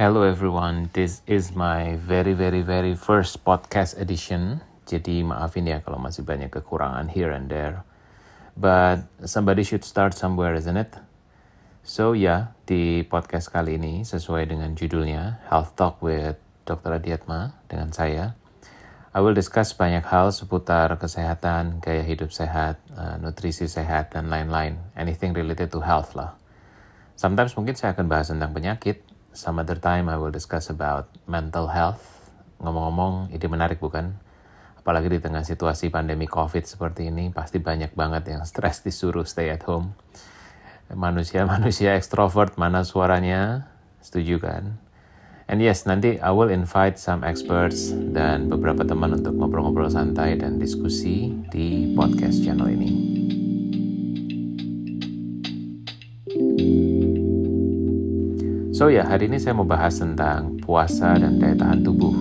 Hello 0.00 0.24
everyone, 0.24 0.88
this 0.96 1.20
is 1.28 1.52
my 1.52 2.00
very 2.00 2.32
very 2.32 2.64
very 2.64 2.96
first 2.96 3.44
podcast 3.44 4.00
edition. 4.00 4.64
Jadi 4.88 5.20
maafin 5.20 5.68
ya 5.68 5.84
kalau 5.84 6.00
masih 6.00 6.24
banyak 6.24 6.48
kekurangan 6.48 7.12
here 7.12 7.28
and 7.28 7.52
there. 7.52 7.84
But 8.56 9.04
somebody 9.28 9.60
should 9.60 9.84
start 9.84 10.16
somewhere, 10.16 10.56
isn't 10.56 10.80
it? 10.80 10.96
So 11.84 12.16
yeah, 12.16 12.56
di 12.64 13.04
podcast 13.04 13.52
kali 13.52 13.76
ini 13.76 14.00
sesuai 14.00 14.48
dengan 14.48 14.72
judulnya 14.72 15.44
Health 15.52 15.76
Talk 15.76 16.00
with 16.00 16.40
Dr. 16.64 16.96
Adiatma 16.96 17.60
dengan 17.68 17.92
saya. 17.92 18.32
I 19.12 19.20
will 19.20 19.36
discuss 19.36 19.76
banyak 19.76 20.08
hal 20.08 20.32
seputar 20.32 20.88
kesehatan, 20.96 21.84
gaya 21.84 22.00
hidup 22.00 22.32
sehat, 22.32 22.80
uh, 22.96 23.20
nutrisi 23.20 23.68
sehat, 23.68 24.16
dan 24.16 24.32
lain-lain. 24.32 24.80
Anything 24.96 25.36
related 25.36 25.68
to 25.68 25.84
health 25.84 26.16
lah. 26.16 26.40
Sometimes 27.20 27.52
mungkin 27.52 27.76
saya 27.76 27.92
akan 27.92 28.08
bahas 28.08 28.32
tentang 28.32 28.56
penyakit, 28.56 29.09
Some 29.30 29.62
other 29.62 29.78
time 29.78 30.10
I 30.10 30.18
will 30.18 30.34
discuss 30.34 30.74
about 30.74 31.06
mental 31.30 31.70
health. 31.70 32.02
Ngomong-ngomong, 32.58 33.30
ide 33.30 33.46
menarik 33.46 33.78
bukan? 33.78 34.18
Apalagi 34.80 35.06
di 35.06 35.20
tengah 35.22 35.46
situasi 35.46 35.92
pandemi 35.92 36.26
COVID 36.26 36.66
seperti 36.66 37.08
ini, 37.12 37.30
pasti 37.30 37.62
banyak 37.62 37.94
banget 37.94 38.26
yang 38.32 38.42
stres 38.42 38.82
disuruh 38.82 39.22
stay 39.22 39.52
at 39.52 39.62
home. 39.64 39.94
Manusia-manusia 40.90 41.94
ekstrovert, 41.94 42.58
mana 42.58 42.82
suaranya? 42.82 43.70
Setuju 44.02 44.42
kan? 44.42 44.82
And 45.50 45.58
yes, 45.58 45.86
nanti 45.86 46.18
I 46.22 46.30
will 46.30 46.50
invite 46.50 46.98
some 46.98 47.26
experts 47.26 47.90
dan 47.90 48.50
beberapa 48.50 48.86
teman 48.86 49.18
untuk 49.18 49.34
ngobrol-ngobrol 49.34 49.90
santai 49.90 50.38
dan 50.38 50.62
diskusi 50.62 51.34
di 51.50 51.90
podcast 51.94 52.42
channel 52.42 52.70
ini. 52.70 53.09
So 58.80 58.88
ya, 58.88 59.04
hari 59.04 59.28
ini 59.28 59.36
saya 59.36 59.52
mau 59.52 59.68
bahas 59.68 60.00
tentang 60.00 60.56
puasa 60.56 61.12
dan 61.12 61.36
daya 61.36 61.52
tahan 61.52 61.84
tubuh. 61.84 62.16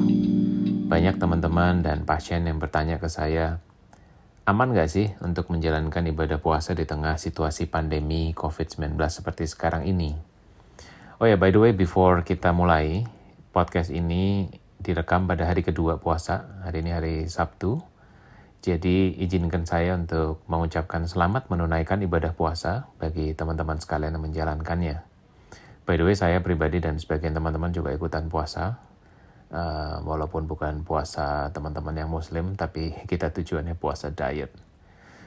Banyak 0.91 1.15
teman-teman 1.15 1.79
dan 1.79 2.03
pasien 2.03 2.43
yang 2.43 2.59
bertanya 2.59 2.99
ke 2.99 3.07
saya, 3.07 3.63
aman 4.43 4.75
gak 4.75 4.91
sih 4.91 5.07
untuk 5.23 5.47
menjalankan 5.55 6.03
ibadah 6.11 6.35
puasa 6.43 6.75
di 6.75 6.83
tengah 6.83 7.15
situasi 7.15 7.71
pandemi 7.71 8.35
COVID-19 8.35 8.91
seperti 9.07 9.47
sekarang 9.47 9.87
ini? 9.87 10.19
Oh 11.23 11.31
ya, 11.31 11.39
by 11.39 11.47
the 11.47 11.63
way, 11.63 11.71
before 11.71 12.27
kita 12.27 12.51
mulai, 12.51 13.07
podcast 13.55 13.87
ini 13.87 14.51
direkam 14.83 15.31
pada 15.31 15.47
hari 15.47 15.63
kedua 15.63 15.95
puasa. 15.95 16.59
Hari 16.67 16.83
ini 16.83 16.91
hari 16.91 17.15
Sabtu. 17.31 17.79
Jadi 18.59 19.15
izinkan 19.15 19.63
saya 19.63 19.95
untuk 19.95 20.43
mengucapkan 20.51 21.07
selamat 21.07 21.47
menunaikan 21.47 22.03
ibadah 22.03 22.35
puasa 22.35 22.91
bagi 22.99 23.31
teman-teman 23.31 23.79
sekalian 23.79 24.19
yang 24.19 24.27
menjalankannya. 24.27 25.08
By 25.89 25.97
the 25.97 26.05
way, 26.05 26.13
saya 26.13 26.37
pribadi 26.37 26.77
dan 26.77 27.01
sebagian 27.01 27.33
teman-teman 27.33 27.73
juga 27.73 27.89
ikutan 27.89 28.29
puasa. 28.29 28.77
Uh, 29.49 29.97
walaupun 30.05 30.45
bukan 30.45 30.85
puasa 30.85 31.49
teman-teman 31.49 31.97
yang 31.97 32.05
muslim, 32.05 32.53
tapi 32.53 32.93
kita 33.09 33.33
tujuannya 33.33 33.73
puasa 33.73 34.13
diet. 34.13 34.53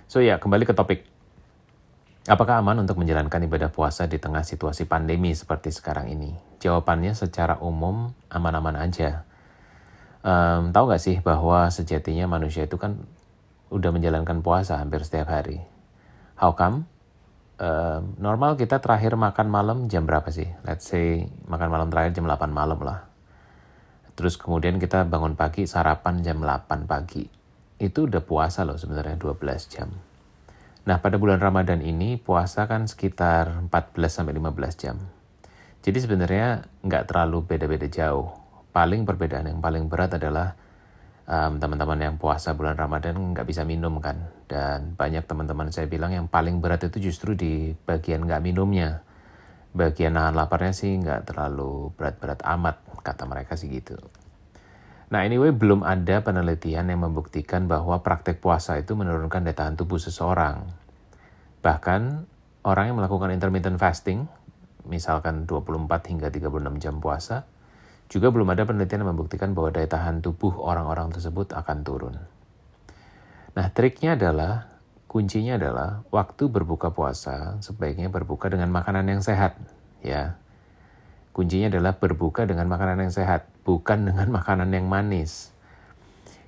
So 0.06 0.22
ya, 0.22 0.38
kembali 0.38 0.62
ke 0.62 0.70
topik. 0.70 1.02
Apakah 2.30 2.62
aman 2.62 2.86
untuk 2.86 3.02
menjalankan 3.02 3.42
ibadah 3.42 3.74
puasa 3.74 4.06
di 4.06 4.22
tengah 4.22 4.46
situasi 4.46 4.86
pandemi 4.86 5.34
seperti 5.34 5.74
sekarang 5.74 6.06
ini? 6.14 6.38
Jawabannya 6.62 7.18
secara 7.18 7.58
umum 7.58 8.14
aman-aman 8.30 8.78
aja. 8.78 9.26
Um, 10.22 10.70
tahu 10.70 10.94
nggak 10.94 11.02
sih 11.02 11.18
bahwa 11.18 11.66
sejatinya 11.74 12.30
manusia 12.30 12.70
itu 12.70 12.78
kan 12.78 13.02
udah 13.74 13.90
menjalankan 13.90 14.38
puasa 14.46 14.78
hampir 14.78 15.02
setiap 15.02 15.26
hari. 15.26 15.58
How 16.38 16.54
come? 16.54 16.86
Uh, 17.58 18.00
normal 18.16 18.56
kita 18.56 18.80
terakhir 18.80 19.18
makan 19.18 19.48
malam 19.52 19.78
jam 19.90 20.08
berapa 20.08 20.28
sih? 20.32 20.48
Let's 20.64 20.88
say 20.88 21.26
makan 21.50 21.68
malam 21.68 21.88
terakhir 21.92 22.16
jam 22.16 22.24
8 22.24 22.48
malam 22.48 22.80
lah. 22.80 23.08
Terus 24.16 24.36
kemudian 24.36 24.76
kita 24.76 25.08
bangun 25.08 25.34
pagi 25.36 25.64
sarapan 25.64 26.20
jam 26.20 26.40
8 26.40 26.88
pagi. 26.88 27.24
Itu 27.80 28.06
udah 28.06 28.22
puasa 28.22 28.62
loh 28.62 28.78
sebenarnya 28.78 29.18
12 29.18 29.72
jam. 29.72 29.88
Nah 30.82 30.96
pada 30.98 31.18
bulan 31.18 31.38
Ramadan 31.38 31.82
ini 31.82 32.18
puasa 32.18 32.66
kan 32.66 32.86
sekitar 32.86 33.50
14-15 33.70 34.82
jam. 34.82 34.96
Jadi 35.82 35.98
sebenarnya 35.98 36.62
nggak 36.86 37.10
terlalu 37.10 37.42
beda-beda 37.42 37.90
jauh. 37.90 38.30
Paling 38.70 39.02
perbedaan 39.02 39.50
yang 39.50 39.58
paling 39.58 39.90
berat 39.90 40.14
adalah 40.14 40.54
um, 41.32 41.56
teman-teman 41.56 41.96
yang 41.96 42.16
puasa 42.20 42.52
bulan 42.52 42.76
Ramadan 42.76 43.16
nggak 43.32 43.48
bisa 43.48 43.64
minum 43.64 43.96
kan. 44.04 44.28
Dan 44.44 44.92
banyak 44.92 45.24
teman-teman 45.24 45.72
saya 45.72 45.88
bilang 45.88 46.12
yang 46.12 46.28
paling 46.28 46.60
berat 46.60 46.84
itu 46.84 47.08
justru 47.08 47.32
di 47.32 47.72
bagian 47.88 48.28
nggak 48.28 48.44
minumnya. 48.44 49.00
Bagian 49.72 50.20
nahan 50.20 50.36
laparnya 50.36 50.76
sih 50.76 50.92
nggak 51.00 51.32
terlalu 51.32 51.96
berat-berat 51.96 52.44
amat, 52.44 52.84
kata 53.00 53.24
mereka 53.24 53.56
sih 53.56 53.72
gitu. 53.72 53.96
Nah 55.08 55.24
anyway, 55.24 55.52
belum 55.52 55.84
ada 55.84 56.20
penelitian 56.20 56.92
yang 56.92 57.04
membuktikan 57.04 57.68
bahwa 57.68 58.04
praktek 58.04 58.40
puasa 58.40 58.76
itu 58.80 58.92
menurunkan 58.92 59.44
daya 59.44 59.56
tahan 59.56 59.76
tubuh 59.80 60.00
seseorang. 60.00 60.68
Bahkan 61.64 62.00
orang 62.64 62.84
yang 62.92 62.96
melakukan 63.00 63.32
intermittent 63.32 63.80
fasting, 63.80 64.28
misalkan 64.84 65.44
24 65.48 65.88
hingga 66.12 66.28
36 66.32 66.80
jam 66.80 66.96
puasa, 67.00 67.44
juga 68.12 68.28
belum 68.28 68.52
ada 68.52 68.68
penelitian 68.68 69.08
yang 69.08 69.16
membuktikan 69.16 69.56
bahwa 69.56 69.72
daya 69.72 69.88
tahan 69.88 70.20
tubuh 70.20 70.52
orang-orang 70.60 71.08
tersebut 71.16 71.56
akan 71.56 71.80
turun. 71.80 72.20
Nah, 73.56 73.66
triknya 73.72 74.20
adalah, 74.20 74.68
kuncinya 75.08 75.56
adalah 75.56 76.04
waktu 76.12 76.52
berbuka 76.52 76.92
puasa 76.92 77.56
sebaiknya 77.64 78.12
berbuka 78.12 78.52
dengan 78.52 78.68
makanan 78.68 79.08
yang 79.08 79.24
sehat, 79.24 79.56
ya. 80.04 80.36
Kuncinya 81.32 81.72
adalah 81.72 81.96
berbuka 81.96 82.44
dengan 82.44 82.68
makanan 82.68 83.08
yang 83.08 83.12
sehat, 83.16 83.48
bukan 83.64 84.12
dengan 84.12 84.28
makanan 84.36 84.68
yang 84.68 84.92
manis. 84.92 85.48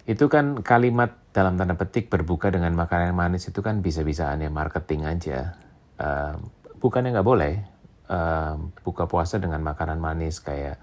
Itu 0.05 0.29
kan 0.29 0.61
kalimat 0.61 1.17
dalam 1.33 1.57
tanda 1.57 1.81
petik 1.81 2.13
berbuka 2.13 2.53
dengan 2.53 2.77
makanan 2.77 3.17
yang 3.17 3.21
manis 3.25 3.49
itu 3.49 3.65
kan 3.65 3.81
bisa-bisaan 3.81 4.45
ya 4.45 4.53
marketing 4.53 5.09
aja. 5.09 5.57
Uh, 5.97 6.37
bukannya 6.77 7.17
nggak 7.17 7.25
boleh 7.25 7.65
uh, 8.13 8.61
buka 8.85 9.09
puasa 9.09 9.41
dengan 9.41 9.65
makanan 9.65 9.97
manis 9.97 10.45
kayak 10.45 10.77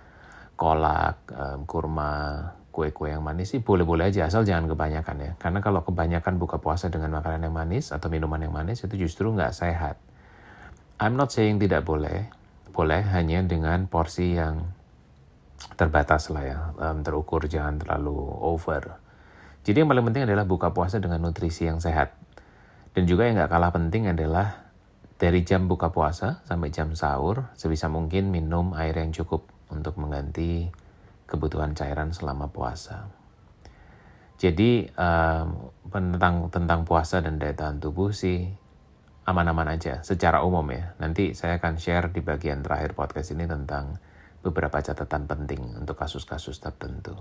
kolak, 0.61 1.25
kurma, 1.65 2.45
kue-kue 2.69 3.09
yang 3.09 3.25
manis 3.25 3.51
sih 3.51 3.65
boleh-boleh 3.65 4.13
aja 4.13 4.29
asal 4.29 4.45
jangan 4.45 4.69
kebanyakan 4.69 5.17
ya. 5.19 5.31
Karena 5.41 5.59
kalau 5.59 5.81
kebanyakan 5.81 6.37
buka 6.37 6.61
puasa 6.61 6.93
dengan 6.93 7.17
makanan 7.17 7.49
yang 7.49 7.55
manis 7.55 7.89
atau 7.89 8.13
minuman 8.13 8.37
yang 8.37 8.53
manis 8.53 8.85
itu 8.85 8.93
justru 9.09 9.33
nggak 9.33 9.57
sehat. 9.57 9.97
I'm 11.01 11.17
not 11.17 11.33
saying 11.33 11.57
tidak 11.57 11.81
boleh, 11.81 12.29
boleh 12.71 13.01
hanya 13.09 13.41
dengan 13.41 13.89
porsi 13.89 14.37
yang 14.37 14.69
terbatas 15.73 16.29
lah 16.29 16.43
ya, 16.45 16.59
um, 16.77 17.01
terukur 17.01 17.41
jangan 17.49 17.81
terlalu 17.81 18.17
over. 18.45 19.01
Jadi 19.61 19.81
yang 19.81 19.89
paling 19.89 20.05
penting 20.09 20.25
adalah 20.25 20.45
buka 20.45 20.73
puasa 20.73 20.97
dengan 20.97 21.21
nutrisi 21.21 21.69
yang 21.69 21.81
sehat. 21.81 22.17
Dan 22.93 23.05
juga 23.09 23.25
yang 23.25 23.37
nggak 23.37 23.51
kalah 23.51 23.73
penting 23.73 24.09
adalah 24.09 24.69
dari 25.21 25.45
jam 25.45 25.69
buka 25.69 25.93
puasa 25.93 26.41
sampai 26.49 26.73
jam 26.73 26.97
sahur 26.97 27.49
sebisa 27.53 27.85
mungkin 27.89 28.33
minum 28.33 28.73
air 28.73 28.97
yang 28.97 29.13
cukup 29.13 29.45
untuk 29.71 29.95
mengganti 29.97 30.67
kebutuhan 31.25 31.71
cairan 31.73 32.11
selama 32.11 32.51
puasa. 32.51 33.07
Jadi 34.35 34.89
tentang 35.87 36.49
tentang 36.49 36.81
puasa 36.81 37.21
dan 37.21 37.37
daya 37.37 37.53
tahan 37.53 37.77
tubuh 37.77 38.09
sih 38.09 38.49
aman-aman 39.21 39.77
aja 39.77 40.01
secara 40.01 40.41
umum 40.41 40.65
ya. 40.73 40.97
Nanti 40.97 41.37
saya 41.37 41.61
akan 41.61 41.77
share 41.77 42.09
di 42.09 42.25
bagian 42.25 42.65
terakhir 42.65 42.97
podcast 42.97 43.37
ini 43.37 43.45
tentang 43.45 44.01
beberapa 44.41 44.81
catatan 44.81 45.29
penting 45.29 45.77
untuk 45.77 45.93
kasus-kasus 45.93 46.57
tertentu. 46.57 47.13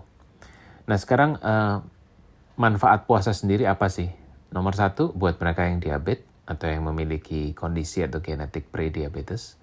Nah 0.89 0.97
sekarang 0.97 1.37
uh, 1.45 1.85
manfaat 2.57 3.05
puasa 3.05 3.37
sendiri 3.37 3.69
apa 3.69 3.93
sih? 3.93 4.09
Nomor 4.51 4.75
satu 4.75 5.13
buat 5.13 5.37
mereka 5.39 5.69
yang 5.69 5.79
diabetes 5.79 6.27
atau 6.51 6.67
yang 6.67 6.83
memiliki 6.83 7.55
kondisi 7.55 8.03
atau 8.03 8.19
genetik 8.19 8.75
pre-diabetes, 8.75 9.55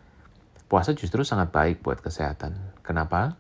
puasa 0.72 0.96
justru 0.96 1.28
sangat 1.28 1.52
baik 1.52 1.84
buat 1.84 2.00
kesehatan. 2.00 2.56
Kenapa? 2.88 3.36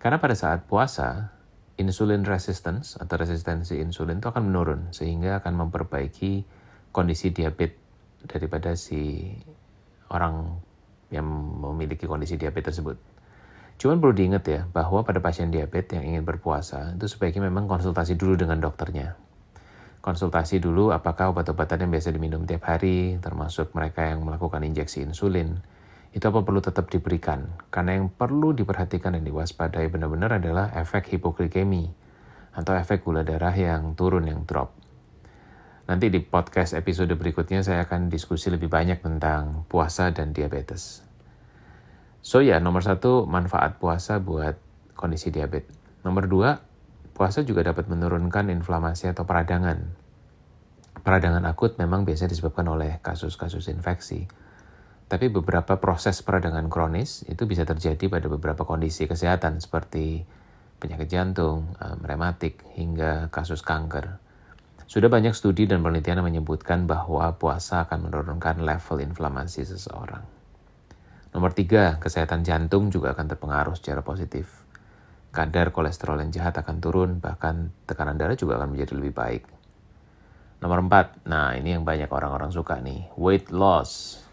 Karena 0.00 0.16
pada 0.16 0.32
saat 0.32 0.64
puasa, 0.64 1.36
insulin 1.76 2.24
resistance 2.24 2.96
atau 2.96 3.20
resistensi 3.20 3.76
insulin 3.76 4.24
itu 4.24 4.32
akan 4.32 4.48
menurun 4.48 4.80
sehingga 4.96 5.44
akan 5.44 5.68
memperbaiki 5.68 6.48
kondisi 6.88 7.28
diabetes 7.28 7.76
daripada 8.24 8.72
si 8.72 9.28
orang 10.08 10.56
yang 11.12 11.28
memiliki 11.60 12.08
kondisi 12.08 12.40
diabetes 12.40 12.80
tersebut. 12.80 12.96
Cuman 13.76 14.00
perlu 14.00 14.14
diingat 14.16 14.44
ya 14.48 14.60
bahwa 14.70 15.04
pada 15.04 15.20
pasien 15.20 15.52
diabetes 15.52 15.98
yang 15.98 16.16
ingin 16.16 16.24
berpuasa 16.24 16.96
itu 16.96 17.04
sebaiknya 17.04 17.52
memang 17.52 17.68
konsultasi 17.68 18.16
dulu 18.16 18.38
dengan 18.38 18.62
dokternya. 18.62 19.18
Konsultasi 20.00 20.60
dulu 20.60 20.92
apakah 20.92 21.32
obat-obatan 21.32 21.84
yang 21.84 21.90
biasa 21.92 22.12
diminum 22.12 22.44
tiap 22.44 22.64
hari, 22.68 23.20
termasuk 23.20 23.72
mereka 23.72 24.04
yang 24.04 24.20
melakukan 24.24 24.60
injeksi 24.60 25.04
insulin, 25.04 25.64
itu 26.14 26.22
apa 26.30 26.46
perlu 26.46 26.62
tetap 26.62 26.86
diberikan. 26.86 27.58
Karena 27.74 27.98
yang 27.98 28.06
perlu 28.06 28.54
diperhatikan 28.54 29.18
dan 29.18 29.26
diwaspadai 29.26 29.90
benar-benar 29.90 30.38
adalah 30.38 30.70
efek 30.78 31.10
hipoglikemi 31.10 31.90
atau 32.54 32.78
efek 32.78 33.02
gula 33.02 33.26
darah 33.26 33.50
yang 33.50 33.98
turun, 33.98 34.30
yang 34.30 34.46
drop. 34.46 34.70
Nanti 35.90 36.08
di 36.08 36.22
podcast 36.22 36.78
episode 36.78 37.10
berikutnya 37.18 37.66
saya 37.66 37.84
akan 37.84 38.08
diskusi 38.08 38.48
lebih 38.48 38.70
banyak 38.70 39.02
tentang 39.02 39.66
puasa 39.66 40.14
dan 40.14 40.30
diabetes. 40.30 41.02
So 42.24 42.40
ya, 42.40 42.62
nomor 42.62 42.86
satu 42.86 43.26
manfaat 43.26 43.82
puasa 43.82 44.22
buat 44.22 44.56
kondisi 44.96 45.28
diabetes. 45.28 45.76
Nomor 46.06 46.30
dua, 46.30 46.62
puasa 47.12 47.42
juga 47.42 47.66
dapat 47.66 47.90
menurunkan 47.90 48.48
inflamasi 48.54 49.10
atau 49.10 49.26
peradangan. 49.26 49.92
Peradangan 51.04 51.44
akut 51.44 51.76
memang 51.76 52.06
biasanya 52.06 52.32
disebabkan 52.32 52.64
oleh 52.70 53.02
kasus-kasus 53.02 53.68
infeksi. 53.68 54.24
Tapi 55.04 55.28
beberapa 55.28 55.78
proses 55.78 56.24
peradangan 56.24 56.66
kronis 56.72 57.28
itu 57.28 57.44
bisa 57.44 57.62
terjadi 57.68 58.08
pada 58.08 58.26
beberapa 58.26 58.64
kondisi 58.64 59.04
kesehatan 59.04 59.60
seperti 59.60 60.24
penyakit 60.80 61.06
jantung, 61.06 61.76
rematik, 62.02 62.64
hingga 62.74 63.28
kasus 63.28 63.60
kanker. 63.60 64.18
Sudah 64.84 65.08
banyak 65.08 65.36
studi 65.36 65.68
dan 65.68 65.80
penelitian 65.84 66.20
yang 66.24 66.28
menyebutkan 66.28 66.88
bahwa 66.88 67.36
puasa 67.36 67.84
akan 67.88 68.08
menurunkan 68.08 68.64
level 68.64 69.00
inflamasi 69.00 69.64
seseorang. 69.64 70.24
Nomor 71.36 71.52
tiga, 71.52 72.00
kesehatan 72.00 72.44
jantung 72.46 72.88
juga 72.88 73.12
akan 73.12 73.26
terpengaruh 73.28 73.76
secara 73.76 74.00
positif. 74.00 74.64
Kadar 75.34 75.74
kolesterol 75.74 76.22
yang 76.22 76.30
jahat 76.30 76.54
akan 76.56 76.78
turun, 76.78 77.10
bahkan 77.20 77.74
tekanan 77.90 78.16
darah 78.16 78.38
juga 78.38 78.56
akan 78.56 78.72
menjadi 78.72 78.92
lebih 78.94 79.12
baik. 79.12 79.42
Nomor 80.62 80.80
empat, 80.86 81.26
nah 81.28 81.52
ini 81.52 81.76
yang 81.76 81.84
banyak 81.84 82.08
orang-orang 82.08 82.48
suka 82.54 82.80
nih, 82.80 83.10
weight 83.20 83.52
loss. 83.52 84.23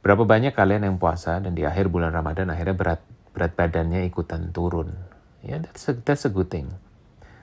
Berapa 0.00 0.24
banyak 0.24 0.56
kalian 0.56 0.88
yang 0.88 0.96
puasa 0.96 1.36
dan 1.44 1.52
di 1.52 1.68
akhir 1.68 1.92
bulan 1.92 2.16
Ramadan 2.16 2.48
akhirnya 2.48 2.72
berat 2.72 3.00
berat 3.36 3.52
badannya 3.52 4.08
ikutan 4.08 4.48
turun? 4.48 4.96
Ya, 5.44 5.56
yeah, 5.56 5.58
that's 5.60 5.88
a, 5.88 5.92
that's 5.92 6.24
a 6.24 6.32
good 6.32 6.48
thing. 6.48 6.72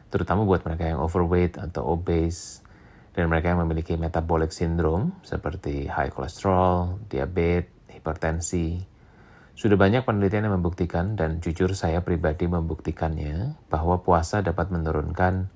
Terutama 0.10 0.42
buat 0.42 0.66
mereka 0.66 0.90
yang 0.90 0.98
overweight 0.98 1.62
atau 1.62 1.86
obese 1.94 2.66
dan 3.14 3.30
mereka 3.30 3.54
yang 3.54 3.62
memiliki 3.62 3.94
metabolic 3.94 4.50
syndrome 4.54 5.14
seperti 5.22 5.86
high 5.90 6.10
cholesterol, 6.10 7.02
diabetes, 7.10 7.74
hipertensi, 7.94 8.78
sudah 9.58 9.74
banyak 9.74 10.06
penelitian 10.06 10.46
yang 10.46 10.62
membuktikan 10.62 11.18
dan 11.18 11.42
jujur 11.42 11.74
saya 11.74 12.06
pribadi 12.06 12.46
membuktikannya 12.46 13.58
bahwa 13.74 14.06
puasa 14.06 14.46
dapat 14.46 14.70
menurunkan 14.70 15.50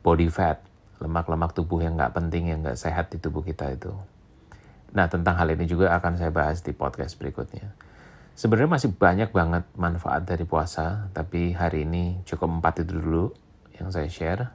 body 0.00 0.32
fat, 0.32 0.64
lemak-lemak 1.04 1.52
tubuh 1.52 1.84
yang 1.84 2.00
nggak 2.00 2.16
penting, 2.16 2.48
yang 2.48 2.64
nggak 2.64 2.80
sehat 2.80 3.12
di 3.12 3.20
tubuh 3.20 3.44
kita 3.44 3.76
itu. 3.76 3.92
Nah 4.92 5.08
tentang 5.08 5.40
hal 5.40 5.48
ini 5.52 5.64
juga 5.64 5.96
akan 5.96 6.20
saya 6.20 6.28
bahas 6.28 6.60
di 6.60 6.76
podcast 6.76 7.16
berikutnya. 7.16 7.72
Sebenarnya 8.32 8.80
masih 8.80 8.90
banyak 8.96 9.28
banget 9.32 9.64
manfaat 9.76 10.24
dari 10.24 10.48
puasa, 10.48 11.12
tapi 11.12 11.52
hari 11.52 11.84
ini 11.84 12.24
cukup 12.24 12.48
empat 12.60 12.84
itu 12.84 12.96
dulu 12.96 13.28
yang 13.76 13.92
saya 13.92 14.08
share. 14.08 14.48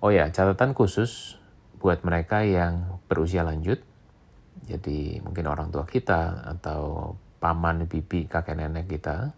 Oh 0.00 0.08
ya, 0.08 0.28
catatan 0.32 0.72
khusus 0.72 1.36
buat 1.80 2.00
mereka 2.00 2.44
yang 2.44 3.00
berusia 3.08 3.44
lanjut, 3.44 3.80
jadi 4.64 5.20
mungkin 5.20 5.44
orang 5.44 5.68
tua 5.68 5.84
kita 5.84 6.48
atau 6.56 7.12
paman, 7.44 7.84
bibi, 7.84 8.24
kakek 8.24 8.56
nenek 8.56 8.88
kita, 8.88 9.36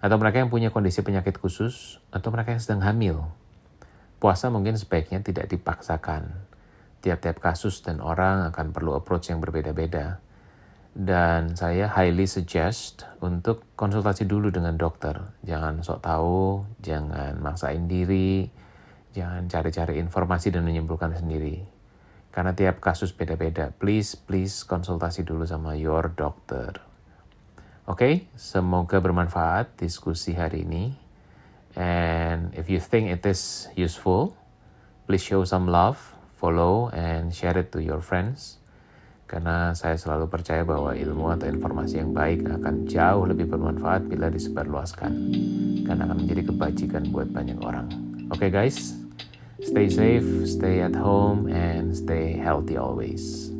atau 0.00 0.16
mereka 0.16 0.40
yang 0.40 0.48
punya 0.48 0.72
kondisi 0.72 1.04
penyakit 1.04 1.36
khusus, 1.36 2.00
atau 2.08 2.32
mereka 2.32 2.56
yang 2.56 2.62
sedang 2.64 2.80
hamil. 2.80 3.28
Puasa 4.16 4.48
mungkin 4.48 4.80
sebaiknya 4.80 5.20
tidak 5.20 5.52
dipaksakan. 5.52 6.32
Tiap-tiap 7.02 7.42
kasus 7.42 7.82
dan 7.82 7.98
orang 7.98 8.46
akan 8.54 8.70
perlu 8.70 8.94
approach 8.94 9.34
yang 9.34 9.42
berbeda-beda. 9.42 10.22
Dan 10.92 11.58
saya 11.58 11.90
highly 11.90 12.30
suggest 12.30 13.08
untuk 13.18 13.66
konsultasi 13.74 14.28
dulu 14.28 14.54
dengan 14.54 14.78
dokter. 14.78 15.18
Jangan 15.42 15.82
sok 15.82 16.00
tahu, 16.04 16.62
jangan 16.78 17.42
maksain 17.42 17.90
diri, 17.90 18.46
jangan 19.10 19.50
cari-cari 19.50 19.98
informasi 19.98 20.54
dan 20.54 20.62
menyimpulkan 20.62 21.16
sendiri. 21.18 21.64
Karena 22.30 22.54
tiap 22.54 22.78
kasus 22.78 23.10
beda-beda. 23.10 23.74
Please, 23.76 24.14
please 24.14 24.62
konsultasi 24.62 25.26
dulu 25.26 25.42
sama 25.42 25.74
your 25.74 26.12
doctor. 26.14 26.80
Oke, 27.82 27.98
okay? 27.98 28.14
semoga 28.38 29.02
bermanfaat 29.02 29.74
diskusi 29.74 30.38
hari 30.38 30.62
ini. 30.62 30.94
And 31.74 32.52
if 32.52 32.68
you 32.68 32.78
think 32.78 33.08
it 33.08 33.24
is 33.24 33.68
useful, 33.74 34.36
please 35.08 35.24
show 35.24 35.42
some 35.48 35.66
love, 35.66 35.98
follow, 36.42 36.90
and 36.90 37.30
share 37.30 37.54
it 37.54 37.70
to 37.70 37.78
your 37.78 38.02
friends. 38.02 38.58
Karena 39.30 39.70
saya 39.78 39.94
selalu 39.94 40.26
percaya 40.26 40.66
bahwa 40.66 40.92
ilmu 40.92 41.30
atau 41.30 41.46
informasi 41.46 42.02
yang 42.02 42.10
baik 42.10 42.42
akan 42.50 42.90
jauh 42.90 43.24
lebih 43.30 43.46
bermanfaat 43.46 44.10
bila 44.10 44.26
disebarluaskan. 44.26 45.12
Karena 45.86 46.10
akan 46.10 46.26
menjadi 46.26 46.50
kebajikan 46.50 47.08
buat 47.14 47.30
banyak 47.30 47.62
orang. 47.62 47.86
Oke 48.34 48.50
okay, 48.50 48.50
guys, 48.50 48.98
stay 49.62 49.86
safe, 49.86 50.26
stay 50.44 50.82
at 50.82 50.98
home, 50.98 51.46
and 51.46 51.94
stay 51.94 52.34
healthy 52.34 52.74
always. 52.74 53.51